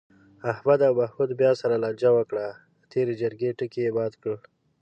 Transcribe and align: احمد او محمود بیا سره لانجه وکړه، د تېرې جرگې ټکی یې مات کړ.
احمد 0.51 0.79
او 0.87 0.93
محمود 1.01 1.29
بیا 1.39 1.51
سره 1.61 1.75
لانجه 1.83 2.09
وکړه، 2.13 2.45
د 2.81 2.83
تېرې 2.91 3.13
جرگې 3.21 3.51
ټکی 3.59 3.81
یې 3.85 3.91
مات 3.97 4.13
کړ. 4.21 4.35